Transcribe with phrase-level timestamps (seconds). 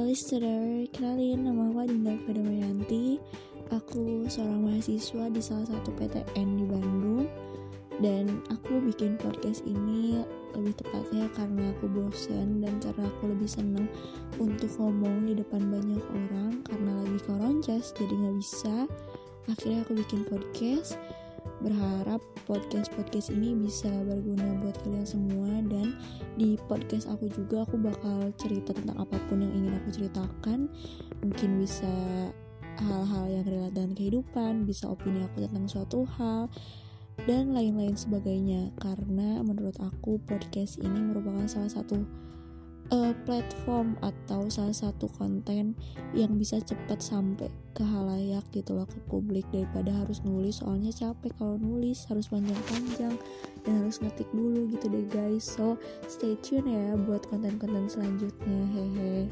[0.00, 3.20] listener, kenalin nama aku Dinda Padamayanti
[3.76, 7.28] Aku seorang mahasiswa di salah satu PTN di Bandung.
[8.00, 10.20] Dan aku bikin podcast ini
[10.56, 13.88] lebih tepatnya karena aku bosan dan karena aku lebih seneng
[14.40, 16.64] untuk ngomong di depan banyak orang.
[16.68, 18.76] Karena lagi koronces jadi gak bisa.
[19.48, 20.96] Akhirnya aku bikin podcast.
[21.60, 25.96] Berharap podcast-podcast ini bisa berguna buat kalian semua dan
[26.42, 30.66] di podcast aku juga aku bakal cerita tentang apa pun yang ingin aku ceritakan.
[31.22, 31.94] Mungkin bisa
[32.82, 36.50] hal-hal yang relate dengan kehidupan bisa opini aku tentang suatu hal
[37.30, 38.74] dan lain-lain sebagainya.
[38.82, 42.02] Karena menurut aku podcast ini merupakan salah satu
[42.92, 45.72] uh, platform atau salah satu konten
[46.12, 50.60] yang bisa cepat sampai ke halayak gitu loh ke publik daripada harus nulis.
[50.60, 53.16] Soalnya capek kalau nulis harus panjang-panjang
[53.64, 55.48] dan harus ngetik dulu gitu deh guys.
[55.48, 59.31] So stay tune ya buat konten-konten selanjutnya hehe